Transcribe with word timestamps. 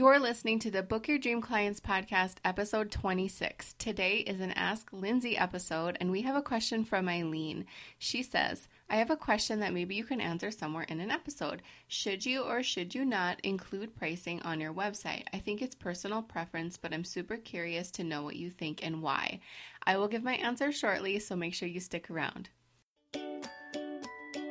You're 0.00 0.18
listening 0.18 0.58
to 0.60 0.70
the 0.70 0.82
Book 0.82 1.08
Your 1.08 1.18
Dream 1.18 1.42
Clients 1.42 1.78
podcast, 1.78 2.36
episode 2.42 2.90
26. 2.90 3.74
Today 3.74 4.20
is 4.20 4.40
an 4.40 4.52
Ask 4.52 4.88
Lindsay 4.94 5.36
episode, 5.36 5.98
and 6.00 6.10
we 6.10 6.22
have 6.22 6.36
a 6.36 6.40
question 6.40 6.86
from 6.86 7.06
Eileen. 7.06 7.66
She 7.98 8.22
says, 8.22 8.66
I 8.88 8.96
have 8.96 9.10
a 9.10 9.16
question 9.18 9.60
that 9.60 9.74
maybe 9.74 9.94
you 9.94 10.04
can 10.04 10.18
answer 10.22 10.50
somewhere 10.50 10.84
in 10.84 11.00
an 11.00 11.10
episode. 11.10 11.60
Should 11.86 12.24
you 12.24 12.40
or 12.40 12.62
should 12.62 12.94
you 12.94 13.04
not 13.04 13.40
include 13.42 13.94
pricing 13.94 14.40
on 14.40 14.58
your 14.58 14.72
website? 14.72 15.24
I 15.34 15.38
think 15.38 15.60
it's 15.60 15.74
personal 15.74 16.22
preference, 16.22 16.78
but 16.78 16.94
I'm 16.94 17.04
super 17.04 17.36
curious 17.36 17.90
to 17.90 18.02
know 18.02 18.22
what 18.22 18.36
you 18.36 18.48
think 18.48 18.82
and 18.82 19.02
why. 19.02 19.40
I 19.82 19.98
will 19.98 20.08
give 20.08 20.22
my 20.22 20.36
answer 20.36 20.72
shortly, 20.72 21.18
so 21.18 21.36
make 21.36 21.52
sure 21.52 21.68
you 21.68 21.78
stick 21.78 22.10
around. 22.10 22.48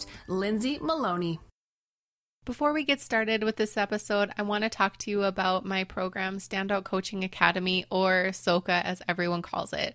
host, 0.00 0.08
Lindsay 0.28 0.78
Maloney. 0.80 1.40
Before 2.44 2.72
we 2.72 2.84
get 2.84 3.00
started 3.00 3.44
with 3.44 3.56
this 3.56 3.76
episode, 3.76 4.30
I 4.36 4.42
want 4.42 4.64
to 4.64 4.70
talk 4.70 4.96
to 4.98 5.10
you 5.10 5.24
about 5.24 5.64
my 5.64 5.84
program, 5.84 6.38
Standout 6.38 6.84
Coaching 6.84 7.22
Academy, 7.22 7.84
or 7.90 8.32
SOCA 8.32 8.84
as 8.84 9.02
everyone 9.06 9.42
calls 9.42 9.72
it. 9.72 9.94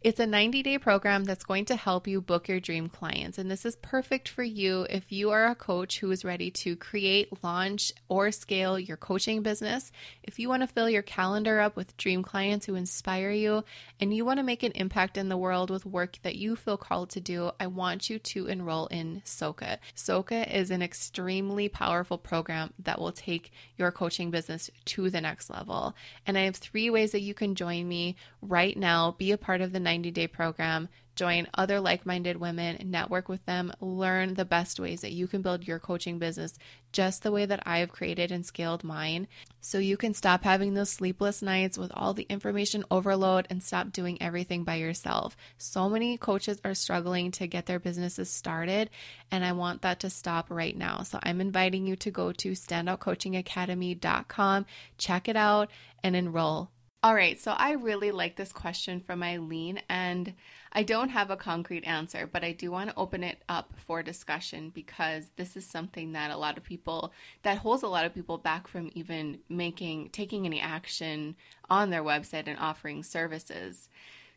It's 0.00 0.20
a 0.20 0.26
90 0.26 0.62
day 0.62 0.78
program 0.78 1.24
that's 1.24 1.42
going 1.42 1.64
to 1.64 1.74
help 1.74 2.06
you 2.06 2.20
book 2.20 2.46
your 2.46 2.60
dream 2.60 2.88
clients. 2.88 3.36
And 3.36 3.50
this 3.50 3.66
is 3.66 3.74
perfect 3.74 4.28
for 4.28 4.44
you 4.44 4.86
if 4.88 5.10
you 5.10 5.30
are 5.30 5.46
a 5.46 5.56
coach 5.56 5.98
who 5.98 6.12
is 6.12 6.24
ready 6.24 6.52
to 6.52 6.76
create, 6.76 7.42
launch, 7.42 7.92
or 8.08 8.30
scale 8.30 8.78
your 8.78 8.96
coaching 8.96 9.42
business. 9.42 9.90
If 10.22 10.38
you 10.38 10.48
want 10.48 10.62
to 10.62 10.68
fill 10.68 10.88
your 10.88 11.02
calendar 11.02 11.58
up 11.58 11.74
with 11.74 11.96
dream 11.96 12.22
clients 12.22 12.66
who 12.66 12.76
inspire 12.76 13.32
you 13.32 13.64
and 13.98 14.14
you 14.14 14.24
want 14.24 14.38
to 14.38 14.44
make 14.44 14.62
an 14.62 14.70
impact 14.76 15.18
in 15.18 15.28
the 15.28 15.36
world 15.36 15.68
with 15.68 15.84
work 15.84 16.18
that 16.22 16.36
you 16.36 16.54
feel 16.54 16.76
called 16.76 17.10
to 17.10 17.20
do, 17.20 17.50
I 17.58 17.66
want 17.66 18.08
you 18.08 18.20
to 18.20 18.46
enroll 18.46 18.86
in 18.86 19.22
SOCA. 19.24 19.78
SOCA 19.96 20.56
is 20.56 20.70
an 20.70 20.80
extremely 20.80 21.68
powerful 21.68 22.18
program 22.18 22.72
that 22.78 23.00
will 23.00 23.10
take 23.10 23.50
your 23.76 23.90
coaching 23.90 24.30
business 24.30 24.70
to 24.84 25.10
the 25.10 25.20
next 25.20 25.50
level. 25.50 25.96
And 26.24 26.38
I 26.38 26.42
have 26.42 26.54
three 26.54 26.88
ways 26.88 27.10
that 27.10 27.22
you 27.22 27.34
can 27.34 27.56
join 27.56 27.88
me 27.88 28.14
right 28.40 28.76
now. 28.76 29.16
Be 29.18 29.32
a 29.32 29.38
part 29.38 29.60
of 29.60 29.72
the 29.72 29.87
90 29.88 30.10
day 30.10 30.26
program, 30.26 30.90
join 31.16 31.48
other 31.54 31.80
like 31.80 32.04
minded 32.04 32.36
women, 32.36 32.76
network 32.90 33.26
with 33.26 33.42
them, 33.46 33.72
learn 33.80 34.34
the 34.34 34.44
best 34.44 34.78
ways 34.78 35.00
that 35.00 35.12
you 35.12 35.26
can 35.26 35.40
build 35.40 35.66
your 35.66 35.78
coaching 35.78 36.18
business 36.18 36.58
just 36.92 37.22
the 37.22 37.32
way 37.32 37.46
that 37.46 37.62
I 37.64 37.78
have 37.78 37.90
created 37.90 38.30
and 38.30 38.44
scaled 38.44 38.84
mine. 38.84 39.28
So 39.62 39.78
you 39.78 39.96
can 39.96 40.12
stop 40.12 40.44
having 40.44 40.74
those 40.74 40.90
sleepless 40.90 41.40
nights 41.40 41.78
with 41.78 41.90
all 41.94 42.12
the 42.12 42.26
information 42.28 42.84
overload 42.90 43.46
and 43.48 43.62
stop 43.62 43.92
doing 43.92 44.20
everything 44.20 44.62
by 44.62 44.74
yourself. 44.74 45.38
So 45.56 45.88
many 45.88 46.18
coaches 46.18 46.60
are 46.66 46.74
struggling 46.74 47.30
to 47.32 47.46
get 47.46 47.64
their 47.64 47.78
businesses 47.78 48.28
started, 48.28 48.90
and 49.30 49.42
I 49.42 49.52
want 49.52 49.80
that 49.82 50.00
to 50.00 50.10
stop 50.10 50.50
right 50.50 50.76
now. 50.76 51.02
So 51.02 51.18
I'm 51.22 51.40
inviting 51.40 51.86
you 51.86 51.96
to 51.96 52.10
go 52.10 52.32
to 52.32 52.50
standoutcoachingacademy.com, 52.50 54.66
check 54.98 55.28
it 55.28 55.36
out, 55.36 55.70
and 56.04 56.14
enroll. 56.14 56.68
All 57.00 57.14
right, 57.14 57.38
so 57.38 57.52
I 57.52 57.72
really 57.74 58.10
like 58.10 58.34
this 58.34 58.52
question 58.52 58.98
from 59.00 59.22
Eileen, 59.22 59.80
and 59.88 60.34
I 60.72 60.82
don't 60.82 61.10
have 61.10 61.30
a 61.30 61.36
concrete 61.36 61.84
answer, 61.84 62.26
but 62.26 62.42
I 62.42 62.50
do 62.50 62.72
want 62.72 62.90
to 62.90 62.96
open 62.96 63.22
it 63.22 63.44
up 63.48 63.72
for 63.76 64.02
discussion 64.02 64.70
because 64.70 65.30
this 65.36 65.56
is 65.56 65.64
something 65.64 66.10
that 66.12 66.32
a 66.32 66.36
lot 66.36 66.58
of 66.58 66.64
people, 66.64 67.12
that 67.44 67.58
holds 67.58 67.84
a 67.84 67.88
lot 67.88 68.04
of 68.04 68.14
people 68.14 68.36
back 68.36 68.66
from 68.66 68.90
even 68.94 69.38
making, 69.48 70.08
taking 70.10 70.44
any 70.44 70.60
action 70.60 71.36
on 71.70 71.90
their 71.90 72.02
website 72.02 72.48
and 72.48 72.58
offering 72.58 73.04
services. 73.04 73.88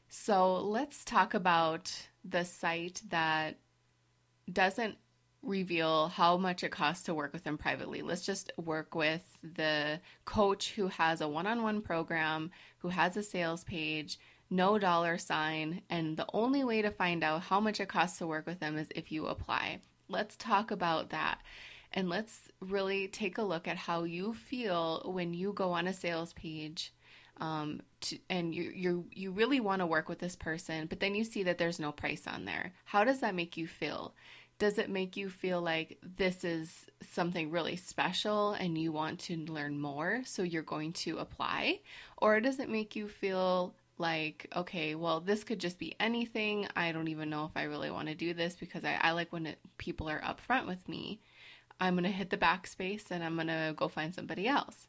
So 0.07 0.55
let's 0.61 1.03
talk 1.03 1.33
about 1.33 2.09
the 2.23 2.45
site 2.45 3.01
that 3.09 3.57
doesn't 4.53 4.97
reveal 5.43 6.09
how 6.09 6.37
much 6.37 6.63
it 6.63 6.71
costs 6.71 7.03
to 7.05 7.13
work 7.13 7.33
with 7.33 7.43
them 7.43 7.57
privately. 7.57 8.01
Let's 8.01 8.25
just 8.25 8.51
work 8.57 8.93
with 8.93 9.39
the 9.41 9.99
coach 10.25 10.73
who 10.73 10.87
has 10.87 11.21
a 11.21 11.27
one 11.27 11.47
on 11.47 11.63
one 11.63 11.81
program, 11.81 12.51
who 12.79 12.89
has 12.89 13.17
a 13.17 13.23
sales 13.23 13.63
page, 13.63 14.19
no 14.49 14.77
dollar 14.77 15.17
sign, 15.17 15.81
and 15.89 16.17
the 16.17 16.27
only 16.33 16.63
way 16.63 16.81
to 16.81 16.91
find 16.91 17.23
out 17.23 17.43
how 17.43 17.59
much 17.59 17.79
it 17.79 17.89
costs 17.89 18.17
to 18.19 18.27
work 18.27 18.45
with 18.45 18.59
them 18.59 18.77
is 18.77 18.89
if 18.95 19.11
you 19.11 19.25
apply. 19.25 19.79
Let's 20.07 20.35
talk 20.35 20.71
about 20.71 21.09
that. 21.09 21.39
And 21.93 22.07
let's 22.07 22.49
really 22.59 23.07
take 23.07 23.37
a 23.37 23.43
look 23.43 23.67
at 23.67 23.75
how 23.75 24.03
you 24.03 24.33
feel 24.33 25.01
when 25.05 25.33
you 25.33 25.51
go 25.53 25.71
on 25.71 25.87
a 25.87 25.93
sales 25.93 26.33
page 26.33 26.93
um, 27.41 27.81
to, 28.01 28.17
and 28.29 28.53
you 28.53 28.71
you 28.73 29.05
you 29.11 29.31
really 29.31 29.59
want 29.59 29.81
to 29.81 29.85
work 29.85 30.07
with 30.07 30.19
this 30.19 30.35
person, 30.35 30.85
but 30.85 30.99
then 30.99 31.15
you 31.15 31.23
see 31.23 31.43
that 31.43 31.57
there's 31.57 31.79
no 31.79 31.91
price 31.91 32.27
on 32.27 32.45
there. 32.45 32.73
How 32.85 33.03
does 33.03 33.19
that 33.21 33.35
make 33.35 33.57
you 33.57 33.67
feel? 33.67 34.13
Does 34.61 34.77
it 34.77 34.91
make 34.91 35.17
you 35.17 35.27
feel 35.27 35.59
like 35.59 35.97
this 36.17 36.43
is 36.43 36.85
something 37.01 37.49
really 37.49 37.75
special 37.75 38.53
and 38.53 38.77
you 38.77 38.91
want 38.91 39.19
to 39.19 39.35
learn 39.35 39.81
more 39.81 40.21
so 40.23 40.43
you're 40.43 40.61
going 40.61 40.93
to 40.93 41.17
apply? 41.17 41.79
Or 42.17 42.39
does 42.39 42.59
it 42.59 42.69
make 42.69 42.95
you 42.95 43.07
feel 43.07 43.73
like 43.97 44.47
okay 44.55 44.95
well 44.95 45.19
this 45.19 45.43
could 45.43 45.59
just 45.59 45.79
be 45.79 45.95
anything. 45.99 46.67
I 46.75 46.91
don't 46.91 47.07
even 47.07 47.29
know 47.29 47.45
if 47.45 47.51
i 47.55 47.63
really 47.63 47.91
want 47.91 48.07
to 48.07 48.15
do 48.15 48.33
this 48.33 48.55
because 48.55 48.83
i, 48.83 48.97
I 49.01 49.11
like 49.11 49.31
when 49.31 49.45
it, 49.47 49.59
people 49.79 50.09
are 50.09 50.21
upfront 50.21 50.67
with 50.67 50.87
me. 50.87 51.21
I'm 51.79 51.95
going 51.95 52.03
to 52.03 52.11
hit 52.11 52.29
the 52.29 52.37
backspace 52.37 53.09
and 53.09 53.23
i'm 53.23 53.35
going 53.35 53.47
to 53.47 53.73
go 53.75 53.87
find 53.87 54.13
somebody 54.13 54.47
else. 54.47 54.87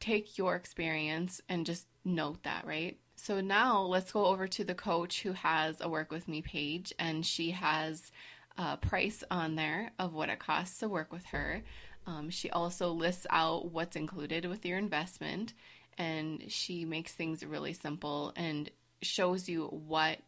Take 0.00 0.38
your 0.38 0.56
experience 0.56 1.40
and 1.48 1.66
just 1.66 1.86
note 2.04 2.42
that 2.42 2.66
right? 2.66 2.98
So 3.14 3.40
now 3.40 3.80
let's 3.82 4.10
go 4.10 4.26
over 4.26 4.48
to 4.48 4.64
the 4.64 4.74
coach 4.74 5.22
who 5.22 5.32
has 5.32 5.80
a 5.80 5.88
work 5.88 6.10
with 6.10 6.26
me 6.26 6.42
page 6.42 6.92
and 6.98 7.24
she 7.24 7.52
has 7.52 8.10
uh, 8.58 8.76
price 8.76 9.24
on 9.30 9.54
there 9.56 9.92
of 9.98 10.14
what 10.14 10.28
it 10.28 10.38
costs 10.38 10.78
to 10.78 10.88
work 10.88 11.12
with 11.12 11.24
her. 11.26 11.62
Um, 12.06 12.30
she 12.30 12.50
also 12.50 12.90
lists 12.90 13.26
out 13.30 13.70
what's 13.70 13.96
included 13.96 14.44
with 14.46 14.66
your 14.66 14.78
investment, 14.78 15.54
and 15.96 16.44
she 16.48 16.84
makes 16.84 17.12
things 17.12 17.44
really 17.44 17.72
simple 17.72 18.32
and 18.36 18.70
shows 19.02 19.48
you 19.48 19.66
what 19.66 20.18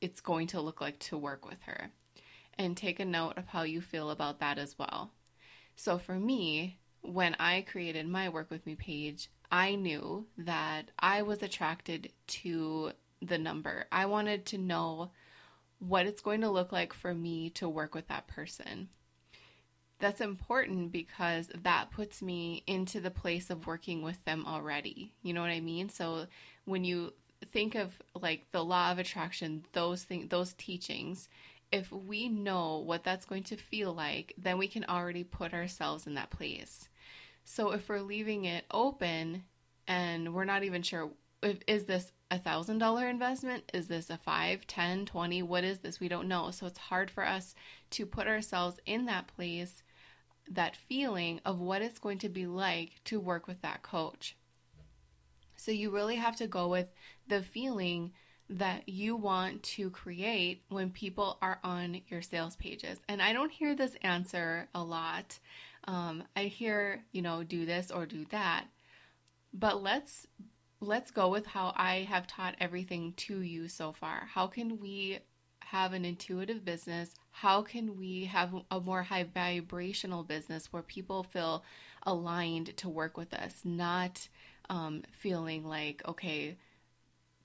it's 0.00 0.20
going 0.20 0.48
to 0.48 0.60
look 0.60 0.80
like 0.80 0.98
to 0.98 1.16
work 1.16 1.48
with 1.48 1.62
her. 1.62 1.90
And 2.58 2.76
take 2.76 3.00
a 3.00 3.04
note 3.04 3.38
of 3.38 3.46
how 3.46 3.62
you 3.62 3.80
feel 3.80 4.10
about 4.10 4.40
that 4.40 4.58
as 4.58 4.78
well. 4.78 5.10
So, 5.74 5.96
for 5.96 6.14
me, 6.14 6.78
when 7.00 7.34
I 7.40 7.62
created 7.62 8.06
my 8.06 8.28
Work 8.28 8.50
With 8.50 8.66
Me 8.66 8.74
page, 8.74 9.30
I 9.50 9.74
knew 9.74 10.26
that 10.36 10.90
I 10.98 11.22
was 11.22 11.42
attracted 11.42 12.12
to 12.26 12.92
the 13.22 13.38
number. 13.38 13.86
I 13.90 14.06
wanted 14.06 14.46
to 14.46 14.58
know 14.58 15.12
what 15.82 16.06
it's 16.06 16.22
going 16.22 16.40
to 16.40 16.50
look 16.50 16.70
like 16.70 16.92
for 16.92 17.12
me 17.12 17.50
to 17.50 17.68
work 17.68 17.92
with 17.92 18.06
that 18.06 18.28
person. 18.28 18.88
That's 19.98 20.20
important 20.20 20.92
because 20.92 21.50
that 21.62 21.90
puts 21.90 22.22
me 22.22 22.62
into 22.68 23.00
the 23.00 23.10
place 23.10 23.50
of 23.50 23.66
working 23.66 24.02
with 24.02 24.24
them 24.24 24.44
already. 24.46 25.12
You 25.22 25.32
know 25.32 25.40
what 25.40 25.50
I 25.50 25.60
mean? 25.60 25.88
So 25.88 26.26
when 26.66 26.84
you 26.84 27.14
think 27.52 27.74
of 27.74 28.00
like 28.20 28.46
the 28.52 28.64
law 28.64 28.92
of 28.92 28.98
attraction, 28.98 29.64
those 29.72 30.04
things, 30.04 30.28
those 30.28 30.54
teachings, 30.54 31.28
if 31.72 31.90
we 31.90 32.28
know 32.28 32.78
what 32.78 33.02
that's 33.02 33.24
going 33.24 33.44
to 33.44 33.56
feel 33.56 33.92
like, 33.92 34.34
then 34.38 34.58
we 34.58 34.68
can 34.68 34.84
already 34.84 35.24
put 35.24 35.52
ourselves 35.52 36.06
in 36.06 36.14
that 36.14 36.30
place. 36.30 36.88
So 37.44 37.72
if 37.72 37.88
we're 37.88 38.00
leaving 38.00 38.44
it 38.44 38.66
open 38.70 39.44
and 39.88 40.32
we're 40.32 40.44
not 40.44 40.62
even 40.62 40.82
sure 40.82 41.10
if, 41.42 41.58
is 41.66 41.84
this 41.86 42.12
a 42.32 42.38
thousand 42.38 42.78
dollar 42.78 43.06
investment? 43.08 43.70
Is 43.74 43.88
this 43.88 44.08
a 44.08 44.16
five, 44.16 44.66
ten, 44.66 45.04
twenty? 45.04 45.42
what 45.42 45.64
is 45.64 45.80
this? 45.80 46.00
We 46.00 46.08
don't 46.08 46.28
know. 46.28 46.50
So 46.50 46.66
it's 46.66 46.78
hard 46.78 47.10
for 47.10 47.26
us 47.26 47.54
to 47.90 48.06
put 48.06 48.26
ourselves 48.26 48.80
in 48.86 49.04
that 49.04 49.26
place 49.28 49.82
that 50.50 50.74
feeling 50.74 51.40
of 51.44 51.60
what 51.60 51.82
it's 51.82 51.98
going 51.98 52.18
to 52.18 52.30
be 52.30 52.46
like 52.46 52.92
to 53.04 53.20
work 53.20 53.46
with 53.46 53.60
that 53.60 53.82
coach. 53.82 54.36
So 55.56 55.70
you 55.70 55.90
really 55.90 56.16
have 56.16 56.34
to 56.36 56.46
go 56.46 56.68
with 56.68 56.88
the 57.28 57.42
feeling 57.42 58.12
that 58.48 58.88
you 58.88 59.14
want 59.14 59.62
to 59.62 59.90
create 59.90 60.62
when 60.70 60.90
people 60.90 61.36
are 61.42 61.60
on 61.62 62.00
your 62.08 62.22
sales 62.22 62.56
pages. 62.56 62.98
And 63.08 63.20
i 63.20 63.32
don't 63.34 63.52
hear 63.52 63.74
this 63.74 63.96
answer 64.02 64.68
a 64.74 64.82
lot. 64.82 65.38
Um, 65.84 66.24
i 66.34 66.44
hear 66.44 67.04
you 67.12 67.20
know 67.20 67.44
do 67.44 67.66
this 67.66 67.90
or 67.90 68.06
do 68.06 68.24
that. 68.30 68.64
But 69.52 69.82
let's 69.82 70.26
let's 70.82 71.12
go 71.12 71.28
with 71.28 71.46
how 71.46 71.72
I 71.76 72.06
have 72.08 72.26
taught 72.26 72.56
everything 72.60 73.14
to 73.18 73.40
you 73.40 73.68
so 73.68 73.92
far. 73.92 74.28
How 74.34 74.48
can 74.48 74.80
we 74.80 75.20
have 75.60 75.92
an 75.92 76.04
intuitive 76.04 76.64
business? 76.64 77.14
How 77.30 77.62
can 77.62 77.96
we 77.96 78.24
have 78.24 78.52
a 78.70 78.80
more 78.80 79.04
high 79.04 79.22
vibrational 79.22 80.24
business 80.24 80.72
where 80.72 80.82
people 80.82 81.22
feel 81.22 81.62
aligned 82.02 82.76
to 82.78 82.88
work 82.88 83.16
with 83.16 83.32
us, 83.32 83.60
not 83.64 84.28
um, 84.68 85.04
feeling 85.12 85.64
like, 85.64 86.02
okay, 86.06 86.56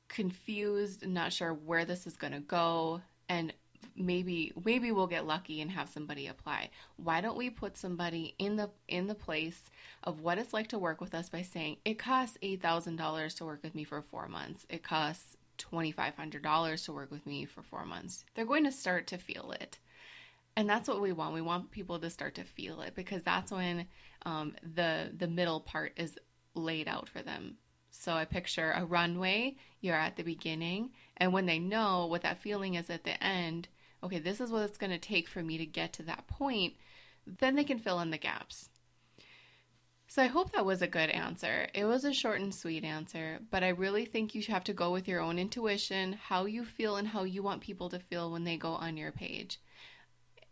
confused, 0.08 1.06
not 1.08 1.32
sure 1.32 1.54
where 1.54 1.86
this 1.86 2.08
is 2.08 2.18
going 2.18 2.34
to 2.34 2.40
go, 2.40 3.02
and 3.30 3.54
maybe 3.98 4.54
maybe 4.64 4.92
we'll 4.92 5.08
get 5.08 5.26
lucky 5.26 5.62
and 5.62 5.72
have 5.72 5.90
somebody 5.90 6.28
apply. 6.28 6.70
Why 6.98 7.22
don't 7.22 7.38
we 7.38 7.50
put 7.50 7.78
somebody 7.78 8.36
in 8.38 8.56
the 8.56 8.70
in 8.88 9.08
the 9.08 9.16
place 9.16 9.70
of 10.04 10.22
what 10.22 10.38
it's 10.38 10.54
like 10.54 10.68
to 10.70 10.80
work 10.80 11.02
with 11.02 11.14
us 11.14 11.30
by 11.30 11.42
saying 11.42 11.78
it 11.84 11.98
costs 11.98 12.38
$8000 12.42 13.38
to 13.38 13.46
work 13.46 13.64
with 13.64 13.76
me 13.76 13.84
for 13.84 14.02
four 14.02 14.28
months. 14.28 14.66
It 14.70 14.84
costs 14.84 15.38
$2500 15.58 16.86
to 16.86 16.94
work 16.94 17.12
with 17.12 17.26
me 17.26 17.46
for 17.46 17.64
four 17.64 17.86
months. 17.86 18.24
They're 18.36 18.46
going 18.46 18.66
to 18.66 18.72
start 18.72 19.08
to 19.08 19.18
feel 19.18 19.52
it. 19.60 19.80
And 20.56 20.70
that's 20.70 20.88
what 20.88 21.02
we 21.02 21.12
want. 21.12 21.34
We 21.34 21.42
want 21.42 21.72
people 21.72 22.00
to 22.00 22.10
start 22.10 22.36
to 22.36 22.44
feel 22.44 22.82
it 22.82 22.96
because 22.96 23.24
that's 23.24 23.52
when 23.52 23.88
um, 24.26 24.56
the 24.64 25.12
the 25.16 25.28
middle 25.28 25.60
part 25.60 25.94
is 25.98 26.18
laid 26.56 26.88
out 26.88 27.10
for 27.10 27.22
them. 27.22 27.58
So 27.92 28.14
I 28.14 28.26
picture 28.26 28.72
a 28.76 28.86
runway, 28.86 29.56
you're 29.82 29.96
at 29.96 30.18
the 30.18 30.24
beginning, 30.24 30.92
and 31.18 31.34
when 31.34 31.46
they 31.46 31.60
know 31.60 32.06
what 32.06 32.22
that 32.24 32.40
feeling 32.40 32.76
is 32.76 32.90
at 32.90 33.04
the 33.04 33.22
end, 33.24 33.68
okay, 34.04 34.20
this 34.20 34.40
is 34.40 34.52
what 34.52 34.64
it's 34.64 34.78
going 34.78 34.92
to 34.92 34.98
take 34.98 35.28
for 35.28 35.44
me 35.44 35.58
to 35.58 35.66
get 35.66 35.94
to 35.94 36.04
that 36.04 36.28
point, 36.28 36.74
then 37.26 37.56
they 37.56 37.64
can 37.64 37.80
fill 37.80 38.00
in 38.00 38.12
the 38.12 38.18
gaps. 38.18 38.70
So 40.10 40.24
I 40.24 40.28
hope 40.28 40.54
that 40.54 40.66
was 40.66 40.82
a 40.82 40.88
good 40.88 41.10
answer. 41.10 41.68
It 41.74 41.84
was 41.84 42.06
a 42.06 42.14
short 42.14 42.40
and 42.40 42.56
sweet 42.56 42.86
answer, 42.86 43.40
but 43.52 43.64
I 43.64 43.70
really 43.70 44.06
think 44.06 44.34
you 44.34 44.42
have 44.44 44.64
to 44.66 44.74
go 44.74 44.92
with 44.92 45.08
your 45.08 45.20
own 45.20 45.38
intuition, 45.38 46.14
how 46.14 46.46
you 46.46 46.64
feel 46.64 46.96
and 46.96 47.10
how 47.10 47.24
you 47.24 47.44
want 47.44 47.62
people 47.62 47.90
to 47.90 48.00
feel 48.00 48.32
when 48.32 48.46
they 48.46 48.56
go 48.56 48.72
on 48.72 48.96
your 48.96 49.12
page 49.12 49.60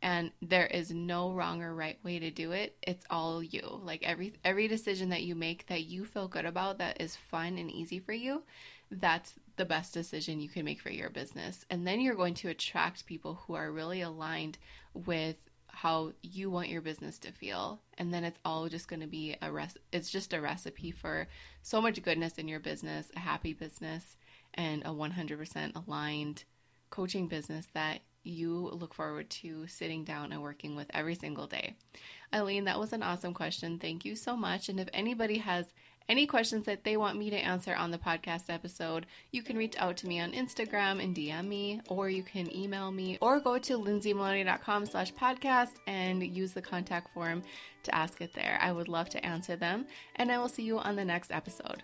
and 0.06 0.30
there 0.40 0.68
is 0.68 0.92
no 0.92 1.32
wrong 1.32 1.64
or 1.64 1.74
right 1.74 1.98
way 2.04 2.20
to 2.20 2.30
do 2.30 2.52
it 2.52 2.78
it's 2.84 3.06
all 3.10 3.42
you 3.42 3.80
like 3.84 4.04
every 4.04 4.34
every 4.44 4.68
decision 4.68 5.10
that 5.10 5.24
you 5.24 5.34
make 5.34 5.66
that 5.68 5.86
you 5.86 6.06
feel 6.06 6.28
good 6.28 6.46
about 6.46 6.78
that 6.78 7.02
is 7.02 7.16
fun 7.16 7.58
and 7.58 7.72
easy 7.72 8.00
for 8.00 8.14
you 8.14 8.44
that's 8.92 9.34
the 9.56 9.66
best 9.66 9.94
decision 9.94 10.42
you 10.42 10.50
can 10.50 10.66
make 10.66 10.82
for 10.82 10.92
your 10.92 11.10
business 11.10 11.66
and 11.70 11.86
then 11.86 12.00
you're 12.00 12.16
going 12.16 12.34
to 12.34 12.50
attract 12.50 13.06
people 13.06 13.42
who 13.46 13.54
are 13.54 13.72
really 13.72 14.02
aligned 14.02 14.58
with 14.94 15.50
how 15.68 16.14
you 16.22 16.50
want 16.50 16.70
your 16.70 16.82
business 16.82 17.20
to 17.20 17.32
feel 17.32 17.82
and 17.98 18.14
then 18.14 18.24
it's 18.24 18.40
all 18.46 18.68
just 18.70 18.88
going 18.88 19.02
to 19.02 19.08
be 19.08 19.36
a 19.42 19.52
res- 19.52 19.78
it's 19.92 20.10
just 20.10 20.34
a 20.34 20.42
recipe 20.42 20.92
for 20.92 21.28
so 21.62 21.82
much 21.82 22.02
goodness 22.02 22.38
in 22.38 22.48
your 22.48 22.60
business 22.60 23.12
a 23.16 23.20
happy 23.20 23.54
business 23.54 24.16
and 24.54 24.82
a 24.84 24.90
100% 24.90 25.76
aligned 25.76 26.44
coaching 26.90 27.28
business 27.28 27.68
that 27.74 28.00
you 28.26 28.70
look 28.74 28.94
forward 28.94 29.30
to 29.30 29.68
sitting 29.68 30.04
down 30.04 30.32
and 30.32 30.42
working 30.42 30.76
with 30.76 30.88
every 30.94 31.16
single 31.16 31.48
day. 31.48 31.76
Eileen, 32.34 32.66
that 32.66 32.80
was 32.80 32.92
an 32.92 33.04
awesome 33.04 33.34
question. 33.34 33.78
Thank 33.78 34.04
you 34.04 34.16
so 34.16 34.36
much. 34.36 34.68
And 34.68 34.80
if 34.80 34.90
anybody 34.94 35.38
has 35.38 35.74
any 36.08 36.28
questions 36.28 36.66
that 36.66 36.84
they 36.84 36.98
want 36.98 37.18
me 37.18 37.30
to 37.30 37.36
answer 37.36 37.76
on 37.76 37.92
the 37.92 37.98
podcast 37.98 38.44
episode, 38.50 39.06
you 39.32 39.42
can 39.42 39.58
reach 39.58 39.76
out 39.78 39.98
to 39.98 40.08
me 40.08 40.20
on 40.20 40.32
Instagram 40.34 41.04
and 41.04 41.16
DM 41.16 41.48
me, 41.48 41.82
or 41.88 42.10
you 42.10 42.24
can 42.24 42.54
email 42.56 42.92
me, 42.92 43.18
or 43.22 43.40
go 43.40 43.58
to 43.58 43.80
lindsaymaloney.com 43.80 44.86
slash 44.86 45.14
podcast 45.14 45.76
and 45.88 46.24
use 46.24 46.54
the 46.54 46.62
contact 46.62 47.14
form 47.14 47.42
to 47.84 47.96
ask 47.96 48.22
it 48.22 48.34
there. 48.34 48.60
I 48.62 48.72
would 48.72 48.88
love 48.88 49.10
to 49.10 49.26
answer 49.26 49.56
them, 49.56 49.88
and 50.16 50.32
I 50.32 50.38
will 50.38 50.50
see 50.50 50.64
you 50.64 50.78
on 50.78 50.96
the 50.96 51.06
next 51.06 51.32
episode. 51.32 51.84